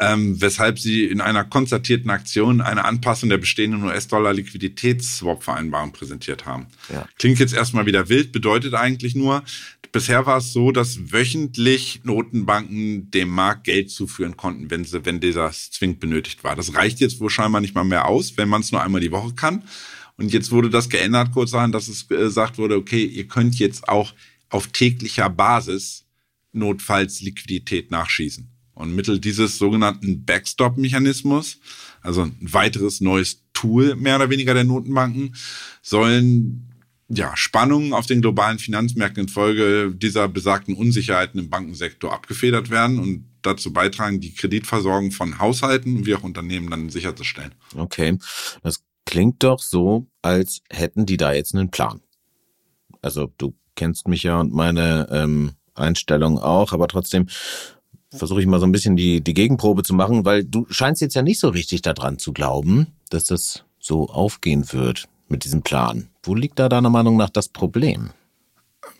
[0.00, 6.68] ähm, weshalb sie in einer konzertierten Aktion eine Anpassung der bestehenden US-Dollar-Liquiditätsswap-Vereinbarung präsentiert haben.
[6.92, 7.06] Ja.
[7.18, 9.44] Klingt jetzt erstmal wieder wild, bedeutet eigentlich nur,
[9.92, 15.20] bisher war es so, dass wöchentlich Notenbanken dem Markt Geld zuführen konnten, wenn sie, wenn
[15.20, 16.56] dieser zwingend benötigt war.
[16.56, 19.12] Das reicht jetzt wohl scheinbar nicht mal mehr aus, wenn man es nur einmal die
[19.12, 19.64] Woche kann.
[20.16, 24.14] Und jetzt wurde das geändert kurzerhand, dass es gesagt wurde, okay, ihr könnt jetzt auch
[24.48, 26.06] auf täglicher Basis
[26.52, 28.49] notfalls Liquidität nachschießen.
[28.80, 31.58] Und mittels dieses sogenannten Backstop-Mechanismus,
[32.02, 35.34] also ein weiteres neues Tool mehr oder weniger der Notenbanken,
[35.82, 36.66] sollen
[37.08, 43.24] ja, Spannungen auf den globalen Finanzmärkten infolge dieser besagten Unsicherheiten im Bankensektor abgefedert werden und
[43.42, 47.52] dazu beitragen, die Kreditversorgung von Haushalten wie auch Unternehmen dann sicherzustellen.
[47.74, 48.16] Okay,
[48.62, 52.00] das klingt doch so, als hätten die da jetzt einen Plan.
[53.02, 57.26] Also du kennst mich ja und meine ähm, Einstellung auch, aber trotzdem,
[58.12, 61.14] versuche ich mal so ein bisschen die, die Gegenprobe zu machen, weil du scheinst jetzt
[61.14, 66.08] ja nicht so richtig daran zu glauben, dass das so aufgehen wird mit diesem Plan.
[66.22, 68.10] Wo liegt da deiner Meinung nach das Problem?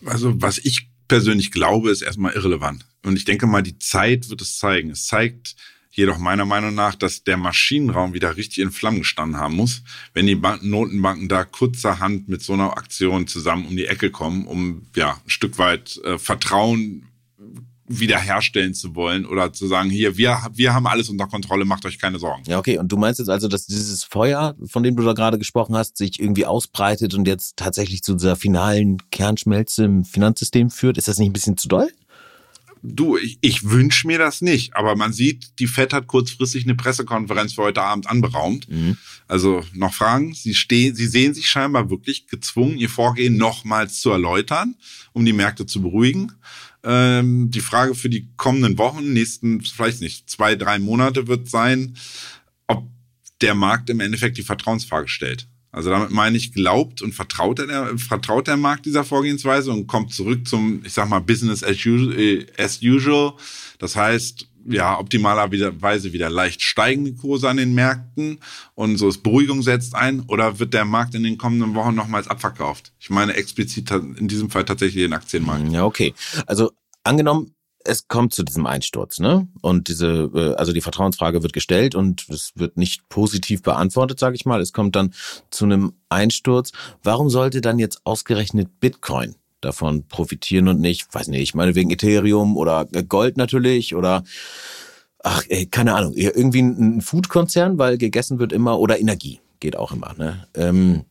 [0.05, 2.85] Also, was ich persönlich glaube, ist erstmal irrelevant.
[3.03, 4.89] Und ich denke mal, die Zeit wird es zeigen.
[4.91, 5.55] Es zeigt
[5.91, 10.25] jedoch meiner Meinung nach, dass der Maschinenraum wieder richtig in Flammen gestanden haben muss, wenn
[10.25, 15.11] die Notenbanken da kurzerhand mit so einer Aktion zusammen um die Ecke kommen, um ja
[15.11, 17.10] ein Stück weit äh, Vertrauen
[17.99, 21.99] wiederherstellen zu wollen oder zu sagen, hier, wir, wir haben alles unter Kontrolle, macht euch
[21.99, 22.43] keine Sorgen.
[22.47, 22.77] Ja, okay.
[22.77, 25.97] Und du meinst jetzt also, dass dieses Feuer, von dem du da gerade gesprochen hast,
[25.97, 30.97] sich irgendwie ausbreitet und jetzt tatsächlich zu dieser finalen Kernschmelze im Finanzsystem führt?
[30.97, 31.89] Ist das nicht ein bisschen zu doll?
[32.83, 36.73] Du, ich, ich wünsche mir das nicht, aber man sieht, die FED hat kurzfristig eine
[36.73, 38.67] Pressekonferenz für heute Abend anberaumt.
[38.69, 38.97] Mhm.
[39.27, 40.33] Also noch Fragen?
[40.33, 44.75] Sie stehen, sie sehen sich scheinbar wirklich gezwungen, ihr Vorgehen nochmals zu erläutern,
[45.13, 46.31] um die Märkte zu beruhigen.
[46.83, 51.95] Ähm, die Frage für die kommenden Wochen, nächsten, vielleicht nicht, zwei, drei Monate wird sein,
[52.67, 52.87] ob
[53.41, 55.47] der Markt im Endeffekt die Vertrauensfrage stellt.
[55.71, 60.13] Also damit meine ich, glaubt und vertraut der, vertraut der Markt dieser Vorgehensweise und kommt
[60.13, 63.33] zurück zum, ich sag mal, Business as usual.
[63.79, 68.39] Das heißt, ja optimalerweise wieder leicht steigende Kurse an den Märkten
[68.75, 72.27] und so ist Beruhigung setzt ein oder wird der Markt in den kommenden Wochen nochmals
[72.27, 72.93] abverkauft?
[72.99, 75.71] Ich meine explizit in diesem Fall tatsächlich den Aktienmarkt.
[75.71, 76.13] Ja, okay.
[76.45, 76.71] Also
[77.03, 79.47] angenommen, es kommt zu diesem Einsturz, ne?
[79.61, 84.35] Und diese, äh, also die Vertrauensfrage wird gestellt und es wird nicht positiv beantwortet, sage
[84.35, 84.61] ich mal.
[84.61, 85.13] Es kommt dann
[85.49, 86.71] zu einem Einsturz.
[87.03, 91.91] Warum sollte dann jetzt ausgerechnet Bitcoin davon profitieren und nicht, weiß nicht, ich meine wegen
[91.91, 94.23] Ethereum oder Gold natürlich oder
[95.23, 99.91] ach, ey, keine Ahnung, irgendwie ein Food-Konzern, weil gegessen wird immer oder Energie geht auch
[99.93, 100.47] immer, ne?
[100.55, 101.05] Ähm,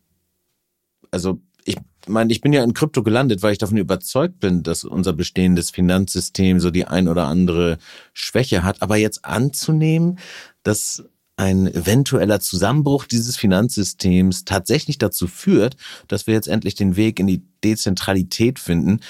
[1.10, 4.84] also ich meine, ich bin ja in Krypto gelandet, weil ich davon überzeugt bin, dass
[4.84, 7.78] unser bestehendes Finanzsystem so die ein oder andere
[8.12, 8.82] Schwäche hat.
[8.82, 10.18] Aber jetzt anzunehmen,
[10.62, 11.04] dass
[11.40, 15.76] ein eventueller Zusammenbruch dieses Finanzsystems tatsächlich dazu führt,
[16.07, 19.00] dass wir jetzt endlich den Weg in die Dezentralität finden,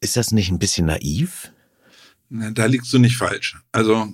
[0.00, 1.52] ist das nicht ein bisschen naiv?
[2.30, 3.58] Da liegst du nicht falsch.
[3.70, 4.08] Also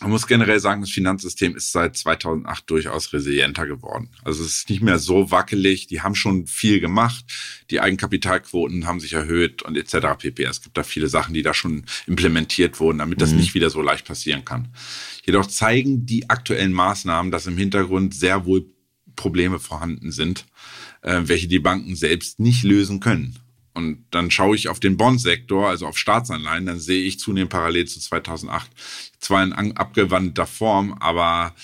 [0.00, 4.08] man muss generell sagen, das Finanzsystem ist seit 2008 durchaus resilienter geworden.
[4.24, 5.88] Also es ist nicht mehr so wackelig.
[5.88, 7.22] Die haben schon viel gemacht.
[7.70, 10.16] Die Eigenkapitalquoten haben sich erhöht und etc.
[10.18, 10.44] pp.
[10.44, 13.38] Es gibt da viele Sachen, die da schon implementiert wurden, damit das mhm.
[13.38, 14.68] nicht wieder so leicht passieren kann.
[15.30, 18.66] Jedoch zeigen die aktuellen Maßnahmen, dass im Hintergrund sehr wohl
[19.14, 20.44] Probleme vorhanden sind,
[21.02, 23.38] äh, welche die Banken selbst nicht lösen können.
[23.72, 27.86] Und dann schaue ich auf den Bondsektor, also auf Staatsanleihen, dann sehe ich zunehmend parallel
[27.86, 28.72] zu 2008.
[29.20, 31.54] Zwar in abgewandelter Form, aber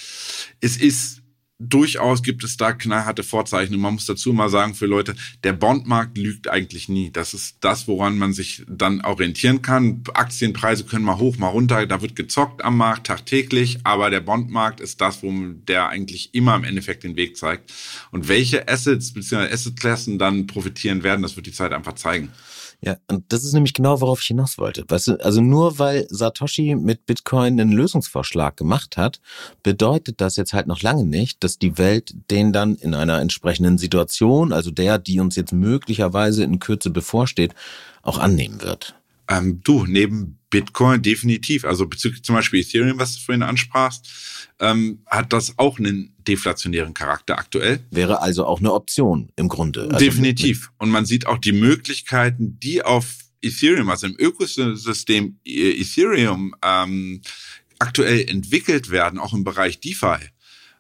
[0.61, 1.16] es ist
[1.59, 3.75] durchaus gibt es da knallharte Vorzeichen.
[3.75, 5.15] Und man muss dazu mal sagen für Leute,
[5.45, 7.11] der Bondmarkt lügt eigentlich nie.
[7.11, 10.03] Das ist das, woran man sich dann orientieren kann.
[10.13, 11.87] Aktienpreise können mal hoch, mal runter.
[11.87, 13.79] Da wird gezockt am Markt tagtäglich.
[13.85, 17.73] Aber der Bondmarkt ist das, wo der eigentlich immer im Endeffekt den Weg zeigt.
[18.11, 19.53] Und welche Assets bzw.
[19.53, 22.31] Assetklassen dann profitieren werden, das wird die Zeit einfach zeigen.
[22.81, 24.85] Ja, und das ist nämlich genau, worauf ich hinaus wollte.
[24.87, 29.21] Weißt du, also nur weil Satoshi mit Bitcoin einen Lösungsvorschlag gemacht hat,
[29.63, 33.79] bedeutet das jetzt halt noch lange nicht, dass die Welt den dann in einer entsprechenden
[33.79, 37.55] Situation, also der, die uns jetzt möglicherweise in Kürze bevorsteht,
[38.03, 38.95] auch annehmen wird.
[39.29, 44.09] Ähm, du, neben Bitcoin definitiv, also bezüglich zum Beispiel Ethereum, was du vorhin ansprachst,
[44.59, 47.81] ähm, hat das auch einen deflationären Charakter aktuell.
[47.91, 49.83] Wäre also auch eine Option im Grunde.
[49.83, 50.71] Also definitiv.
[50.79, 57.21] Und man sieht auch die Möglichkeiten, die auf Ethereum, also im Ökosystem Ethereum ähm,
[57.79, 60.17] aktuell entwickelt werden, auch im Bereich DeFi.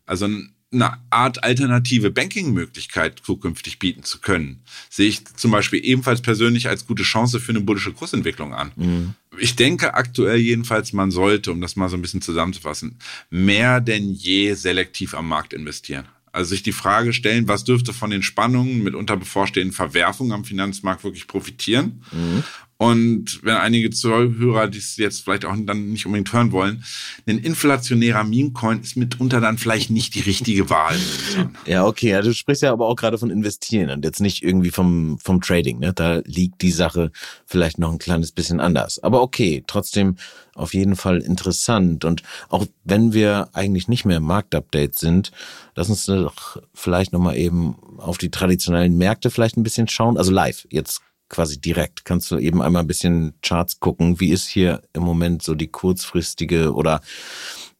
[0.06, 0.26] Also
[0.72, 6.86] eine Art alternative Banking-Möglichkeit zukünftig bieten zu können, sehe ich zum Beispiel ebenfalls persönlich als
[6.86, 8.72] gute Chance für eine bullische Kursentwicklung an.
[8.76, 9.14] Mhm.
[9.38, 12.98] Ich denke aktuell jedenfalls, man sollte, um das mal so ein bisschen zusammenzufassen,
[13.30, 16.06] mehr denn je selektiv am Markt investieren.
[16.32, 20.44] Also sich die Frage stellen, was dürfte von den Spannungen mit unter bevorstehenden Verwerfungen am
[20.44, 22.04] Finanzmarkt wirklich profitieren?
[22.12, 22.44] Mhm.
[22.78, 26.84] Und wenn einige Zuhörer dies jetzt vielleicht auch dann nicht unbedingt hören wollen,
[27.26, 30.96] ein inflationärer Meme-Coin ist mitunter dann vielleicht nicht die richtige Wahl.
[31.66, 32.10] ja, okay.
[32.10, 35.40] Ja, du sprichst ja aber auch gerade von Investieren und jetzt nicht irgendwie vom, vom
[35.40, 35.78] Trading.
[35.78, 35.94] Ne?
[35.94, 37.12] Da liegt die Sache
[37.46, 39.02] vielleicht noch ein kleines bisschen anders.
[39.02, 40.16] Aber okay, trotzdem
[40.54, 42.04] auf jeden Fall interessant.
[42.04, 45.32] Und auch wenn wir eigentlich nicht mehr im Marktupdate sind,
[45.74, 50.18] lass uns doch vielleicht nochmal eben auf die traditionellen Märkte vielleicht ein bisschen schauen.
[50.18, 52.04] Also live, jetzt quasi direkt.
[52.04, 54.20] Kannst du eben einmal ein bisschen Charts gucken?
[54.20, 57.00] Wie ist hier im Moment so die kurzfristige oder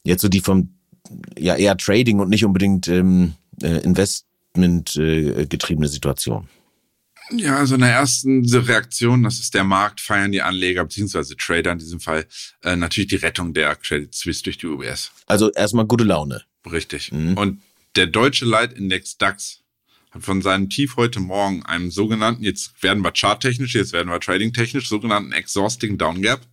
[0.03, 0.75] jetzt so die vom
[1.39, 6.49] ja eher Trading und nicht unbedingt ähm, äh, Investment äh, getriebene Situation?
[7.31, 11.35] Ja, also in der ersten Reaktion, das ist der Markt, feiern die Anleger bzw.
[11.35, 12.27] Trader in diesem Fall
[12.63, 15.11] äh, natürlich die Rettung der Credit Suisse durch die UBS.
[15.27, 16.43] Also erstmal gute Laune.
[16.71, 17.11] Richtig.
[17.13, 17.37] Mhm.
[17.37, 17.63] Und
[17.97, 19.63] der deutsche Leitindex DAX
[20.21, 24.89] von seinem Tief heute Morgen einem sogenannten, jetzt werden wir charttechnisch, jetzt werden wir tradingtechnisch,
[24.89, 26.47] sogenannten Exhausting Down Gap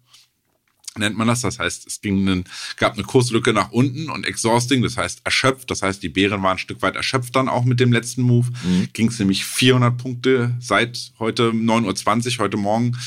[0.97, 1.41] nennt man das.
[1.41, 2.43] Das heißt, es ging einen,
[2.77, 5.71] gab eine Kurslücke nach unten und exhausting, das heißt erschöpft.
[5.71, 8.49] Das heißt, die Bären waren ein Stück weit erschöpft dann auch mit dem letzten Move.
[8.63, 8.89] Mhm.
[8.93, 12.97] Ging es nämlich 400 Punkte seit heute 9.20 Uhr, heute Morgen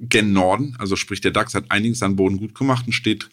[0.00, 0.76] gen Norden.
[0.78, 3.28] Also sprich, der DAX hat einiges an Boden gut gemacht und steht,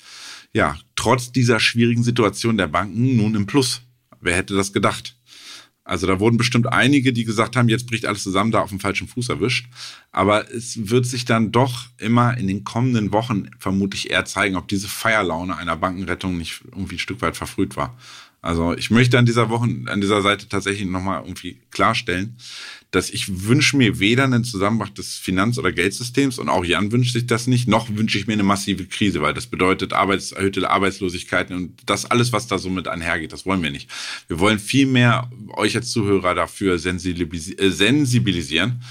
[0.54, 3.82] ja, trotz dieser schwierigen Situation der Banken nun im Plus.
[4.22, 5.16] Wer hätte das gedacht?
[5.88, 8.80] Also da wurden bestimmt einige, die gesagt haben, jetzt bricht alles zusammen, da auf dem
[8.80, 9.68] falschen Fuß erwischt.
[10.12, 14.68] Aber es wird sich dann doch immer in den kommenden Wochen vermutlich eher zeigen, ob
[14.68, 17.96] diese Feierlaune einer Bankenrettung nicht irgendwie ein Stück weit verfrüht war.
[18.46, 22.38] Also ich möchte an dieser Woche, an dieser Seite tatsächlich nochmal irgendwie klarstellen,
[22.92, 27.14] dass ich wünsche mir weder einen Zusammenbruch des Finanz- oder Geldsystems und auch Jan wünscht
[27.14, 30.70] sich das nicht, noch wünsche ich mir eine massive Krise, weil das bedeutet Arbeits erhöhte
[30.70, 33.90] Arbeitslosigkeiten und das alles, was da so mit einhergeht, das wollen wir nicht.
[34.28, 38.84] Wir wollen vielmehr euch als Zuhörer dafür sensibilisieren.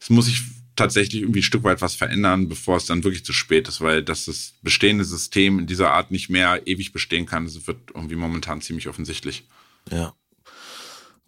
[0.00, 0.42] Es muss sich
[0.76, 4.02] tatsächlich irgendwie ein Stück weit was verändern, bevor es dann wirklich zu spät ist, weil
[4.02, 8.16] dass das bestehende System in dieser Art nicht mehr ewig bestehen kann, das wird irgendwie
[8.16, 9.46] momentan ziemlich offensichtlich.
[9.90, 10.14] Ja.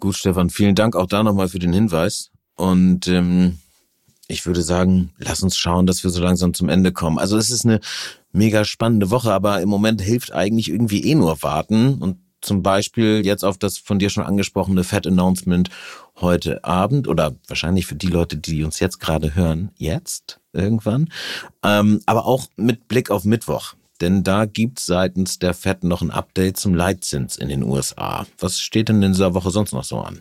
[0.01, 2.31] Gut, Stefan, vielen Dank auch da nochmal für den Hinweis.
[2.57, 3.59] Und ähm,
[4.29, 7.19] ich würde sagen, lass uns schauen, dass wir so langsam zum Ende kommen.
[7.19, 7.81] Also es ist eine
[8.33, 13.25] mega spannende Woche, aber im Moment hilft eigentlich irgendwie eh nur warten und zum Beispiel
[13.25, 15.71] jetzt auf das von dir schon angesprochene Fat Announcement
[16.21, 21.09] heute Abend oder wahrscheinlich für die Leute, die uns jetzt gerade hören, jetzt irgendwann,
[21.63, 23.75] ähm, aber auch mit Blick auf Mittwoch.
[24.01, 28.27] Denn da gibt seitens der Fed noch ein Update zum Leitzins in den USA.
[28.39, 30.21] Was steht denn in dieser Woche sonst noch so an?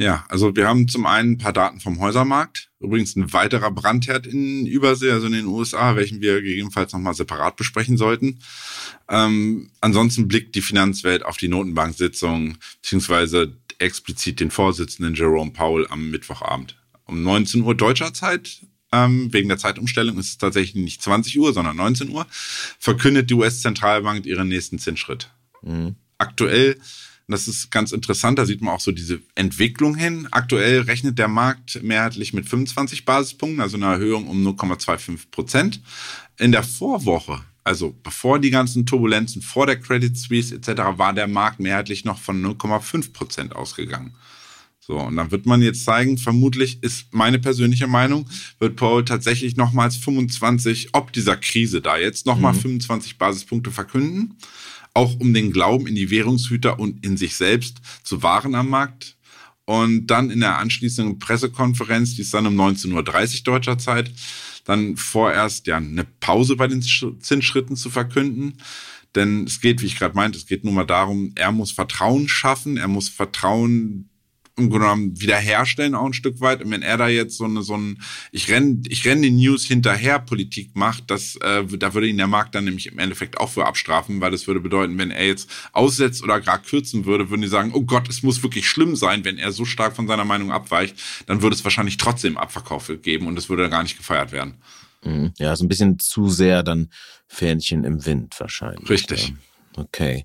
[0.00, 2.70] Ja, also wir haben zum einen ein paar Daten vom Häusermarkt.
[2.80, 7.56] Übrigens ein weiterer Brandherd in Übersee, also in den USA, welchen wir gegebenenfalls nochmal separat
[7.56, 8.38] besprechen sollten.
[9.10, 16.10] Ähm, ansonsten blickt die Finanzwelt auf die Notenbank-Sitzung, beziehungsweise explizit den Vorsitzenden Jerome Powell am
[16.10, 16.76] Mittwochabend.
[17.04, 21.52] Um 19 Uhr deutscher Zeit, ähm, wegen der Zeitumstellung ist es tatsächlich nicht 20 Uhr,
[21.52, 25.30] sondern 19 Uhr, verkündet die US-Zentralbank ihren nächsten Zinsschritt.
[25.60, 25.96] Mhm.
[26.16, 26.80] Aktuell
[27.30, 30.28] das ist ganz interessant, da sieht man auch so diese Entwicklung hin.
[30.30, 35.80] Aktuell rechnet der Markt mehrheitlich mit 25 Basispunkten, also eine Erhöhung um 0,25 Prozent.
[36.38, 41.28] In der Vorwoche, also bevor die ganzen Turbulenzen vor der Credit Suisse etc., war der
[41.28, 44.14] Markt mehrheitlich noch von 0,5 Prozent ausgegangen.
[44.80, 49.56] So, und dann wird man jetzt zeigen, vermutlich ist meine persönliche Meinung, wird Paul tatsächlich
[49.56, 52.60] nochmals 25, ob dieser Krise da jetzt nochmal mhm.
[52.60, 54.36] 25 Basispunkte verkünden
[54.94, 59.16] auch um den Glauben in die Währungshüter und in sich selbst zu wahren am Markt.
[59.64, 64.12] Und dann in der anschließenden Pressekonferenz, die ist dann um 19.30 Uhr deutscher Zeit,
[64.64, 68.58] dann vorerst ja eine Pause bei den Zinsschritten zu verkünden.
[69.14, 72.28] Denn es geht, wie ich gerade meinte, es geht nur mal darum, er muss Vertrauen
[72.28, 74.09] schaffen, er muss Vertrauen
[74.60, 76.62] im Grunde genommen wiederherstellen auch ein Stück weit.
[76.62, 78.00] Und wenn er da jetzt so eine, so ein,
[78.32, 82.26] ich renn, ich renn den News hinterher Politik macht, das, äh, da würde ihn der
[82.26, 85.50] Markt dann nämlich im Endeffekt auch für abstrafen, weil das würde bedeuten, wenn er jetzt
[85.72, 89.24] aussetzt oder gar kürzen würde, würden die sagen, oh Gott, es muss wirklich schlimm sein,
[89.24, 90.96] wenn er so stark von seiner Meinung abweicht,
[91.26, 94.54] dann würde es wahrscheinlich trotzdem Abverkaufe geben und es würde gar nicht gefeiert werden.
[95.02, 95.32] Mhm.
[95.38, 96.90] Ja, so ein bisschen zu sehr dann
[97.26, 98.88] Fähnchen im Wind wahrscheinlich.
[98.90, 99.32] Richtig.
[99.76, 100.24] Okay.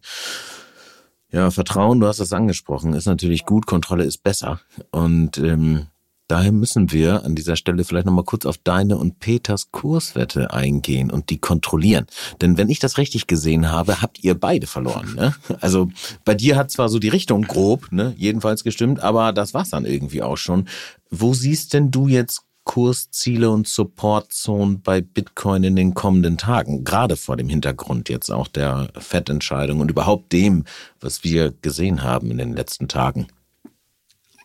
[1.36, 4.62] Ja, Vertrauen, du hast das angesprochen, ist natürlich gut, Kontrolle ist besser.
[4.92, 5.88] Und ähm,
[6.30, 11.12] daher müssen wir an dieser Stelle vielleicht nochmal kurz auf deine und Peters Kurswette eingehen
[11.12, 12.06] und die kontrollieren.
[12.40, 15.14] Denn wenn ich das richtig gesehen habe, habt ihr beide verloren.
[15.14, 15.36] Ne?
[15.60, 15.90] Also
[16.24, 19.84] bei dir hat zwar so die Richtung grob, ne, jedenfalls gestimmt, aber das war's dann
[19.84, 20.70] irgendwie auch schon.
[21.12, 27.16] Wo siehst denn du jetzt Kursziele und Supportzonen bei Bitcoin in den kommenden Tagen, gerade
[27.16, 30.66] vor dem Hintergrund jetzt auch der FED-Entscheidung und überhaupt dem,
[31.00, 33.28] was wir gesehen haben in den letzten Tagen?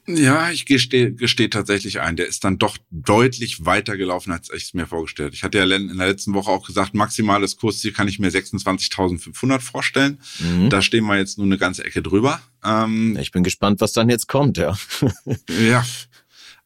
[0.06, 2.16] Ja, ich gestehe, gestehe tatsächlich ein.
[2.16, 5.35] Der ist dann doch deutlich weiter gelaufen, als ich es mir vorgestellt.
[5.35, 9.61] Ich hatte ja in der letzten Woche auch gesagt, maximales Kursziel kann ich mir 26.500
[9.61, 10.18] vorstellen.
[10.38, 10.70] Mhm.
[10.70, 12.40] Da stehen wir jetzt nur eine ganze Ecke drüber.
[12.64, 14.76] Ähm, ich bin gespannt, was dann jetzt kommt, ja.
[15.48, 15.85] ja,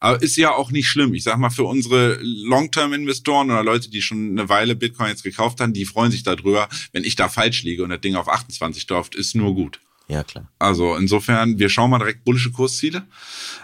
[0.05, 1.15] aber ist ja auch nicht schlimm.
[1.15, 5.63] Ich sag mal, für unsere Long-Term-Investoren oder Leute, die schon eine Weile Bitcoin jetzt gekauft
[5.63, 8.87] haben, die freuen sich darüber, wenn ich da falsch liege und das Ding auf 28
[8.91, 9.81] läuft, ist nur gut.
[10.07, 10.53] Ja, klar.
[10.59, 13.07] Also insofern, wir schauen mal direkt bullische Kursziele.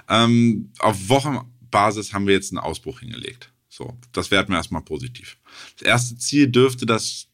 [0.08, 3.52] Ähm, auf Wochenbasis haben wir jetzt einen Ausbruch hingelegt.
[3.68, 5.36] So, das werten wir erstmal positiv.
[5.78, 7.26] Das erste Ziel dürfte das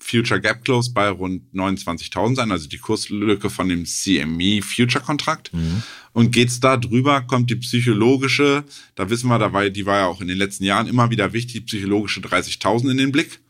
[0.00, 5.52] Future Gap Close bei rund 29.000 sein, also die Kurslücke von dem CME Future Kontrakt.
[5.52, 5.82] Mhm.
[6.12, 10.06] Und geht's da drüber, kommt die psychologische, da wissen wir, da war, die war ja
[10.06, 13.40] auch in den letzten Jahren immer wieder wichtig, psychologische 30.000 in den Blick.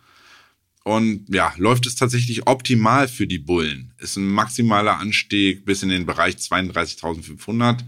[0.84, 3.92] Und ja, läuft es tatsächlich optimal für die Bullen.
[3.98, 7.80] Ist ein maximaler Anstieg bis in den Bereich 32.500,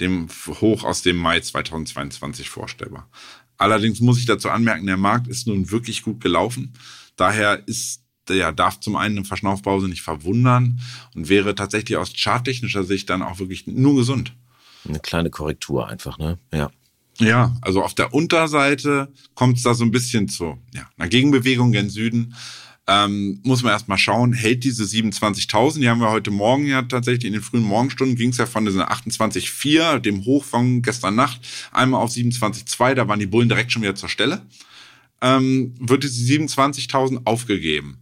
[0.00, 0.26] dem
[0.60, 3.08] Hoch aus dem Mai 2022 vorstellbar.
[3.58, 6.72] Allerdings muss ich dazu anmerken, der Markt ist nun wirklich gut gelaufen.
[7.14, 8.02] Daher ist
[8.34, 10.80] ja, darf zum einen eine Verschnaufpause nicht verwundern
[11.14, 14.34] und wäre tatsächlich aus charttechnischer Sicht dann auch wirklich nur gesund.
[14.88, 16.38] Eine kleine Korrektur einfach, ne?
[16.52, 16.70] Ja.
[17.20, 21.72] Ja, also auf der Unterseite kommt es da so ein bisschen zu ja, einer Gegenbewegung
[21.72, 22.34] gen Süden.
[22.86, 27.26] Ähm, muss man erstmal schauen, hält diese 27.000, die haben wir heute Morgen ja tatsächlich,
[27.26, 31.40] in den frühen Morgenstunden ging es ja von diesen 28.4, dem Hoch von gestern Nacht,
[31.70, 34.40] einmal auf 27.2, da waren die Bullen direkt schon wieder zur Stelle
[35.20, 38.00] ähm, wird diese 27.000 aufgegeben.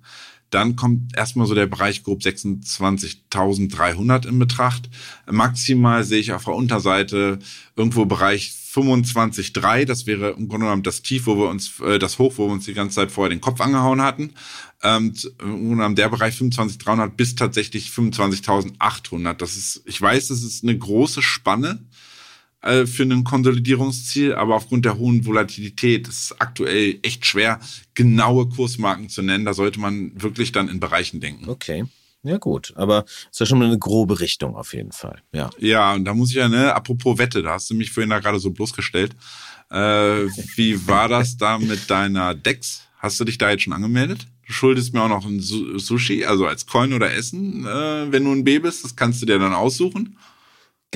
[0.51, 4.89] Dann kommt erstmal so der Bereich grob 26.300 in Betracht.
[5.31, 7.39] Maximal sehe ich auf der Unterseite
[7.75, 9.87] irgendwo Bereich 25,3.
[9.87, 12.53] Das wäre im Grunde genommen das Tief, wo wir uns, äh, das Hoch, wo wir
[12.53, 14.35] uns die ganze Zeit vorher den Kopf angehauen hatten.
[14.83, 19.33] Ähm, im Grunde genommen der Bereich 25.300 bis tatsächlich 25.800.
[19.35, 21.85] Das ist, ich weiß, das ist eine große Spanne.
[22.67, 27.61] Äh, für ein Konsolidierungsziel, aber aufgrund der hohen Volatilität ist es aktuell echt schwer,
[27.95, 29.45] genaue Kursmarken zu nennen.
[29.45, 31.49] Da sollte man wirklich dann in Bereichen denken.
[31.49, 31.85] Okay.
[32.23, 32.73] Ja, gut.
[32.77, 35.23] Aber ist ja schon mal eine grobe Richtung auf jeden Fall.
[35.33, 35.51] Ja.
[35.59, 38.19] Ja, und da muss ich ja, ne, apropos Wette, da hast du mich vorhin da
[38.19, 39.13] gerade so bloßgestellt.
[39.71, 40.27] Äh,
[40.57, 42.83] wie war das da mit deiner Dex?
[42.99, 44.27] Hast du dich da jetzt schon angemeldet?
[44.47, 48.33] Du schuldest mir auch noch ein Sushi, also als Coin oder Essen, äh, wenn du
[48.33, 48.85] ein B bist.
[48.85, 50.17] Das kannst du dir dann aussuchen.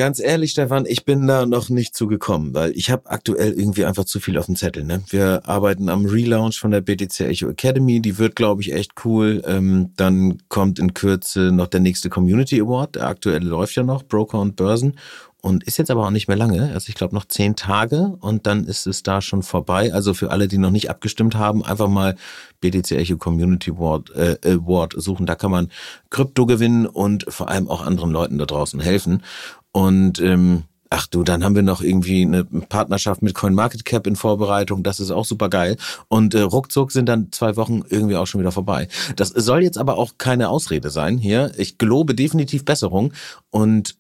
[0.00, 4.06] Ganz ehrlich, Stefan, ich bin da noch nicht zugekommen, weil ich habe aktuell irgendwie einfach
[4.06, 4.82] zu viel auf dem Zettel.
[4.82, 5.02] Ne?
[5.10, 9.42] Wir arbeiten am Relaunch von der BTC Echo Academy, die wird, glaube ich, echt cool.
[9.46, 12.94] Ähm, dann kommt in Kürze noch der nächste Community Award.
[12.94, 14.94] Der aktuelle läuft ja noch, Broker und Börsen
[15.42, 16.70] und ist jetzt aber auch nicht mehr lange.
[16.72, 19.92] Also ich glaube noch zehn Tage und dann ist es da schon vorbei.
[19.92, 22.16] Also für alle, die noch nicht abgestimmt haben, einfach mal
[22.60, 25.26] BTC Echo Community Award, äh, Award suchen.
[25.26, 25.70] Da kann man
[26.10, 29.22] Krypto gewinnen und vor allem auch anderen Leuten da draußen helfen.
[29.72, 34.83] Und ähm, Ach du, dann haben wir noch irgendwie eine Partnerschaft mit CoinMarketCap in Vorbereitung.
[34.83, 35.76] Das ist auch super geil.
[36.09, 38.88] Und äh, ruckzuck sind dann zwei Wochen irgendwie auch schon wieder vorbei.
[39.14, 41.52] Das soll jetzt aber auch keine Ausrede sein hier.
[41.56, 43.12] Ich gelobe definitiv Besserung
[43.50, 43.94] und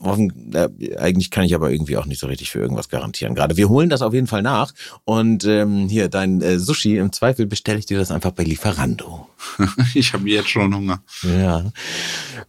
[0.00, 3.34] offen, äh, eigentlich kann ich aber irgendwie auch nicht so richtig für irgendwas garantieren.
[3.34, 4.72] Gerade wir holen das auf jeden Fall nach.
[5.04, 9.28] Und ähm, hier, dein äh, Sushi, im Zweifel bestelle ich dir das einfach bei Lieferando.
[9.94, 11.02] ich habe jetzt schon Hunger.
[11.22, 11.70] Ja.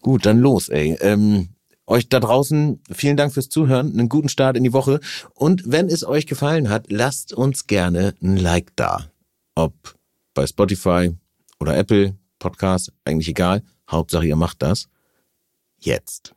[0.01, 0.97] Gut, dann los, ey.
[1.01, 1.49] Ähm,
[1.91, 4.99] euch da draußen vielen Dank fürs Zuhören, einen guten Start in die Woche.
[5.36, 9.12] Und wenn es euch gefallen hat, lasst uns gerne ein Like da.
[9.56, 9.73] Ob
[10.34, 11.12] bei Spotify
[11.60, 13.63] oder Apple Podcast, eigentlich egal.
[13.89, 14.88] Hauptsache ihr macht das.
[15.77, 16.34] Jetzt.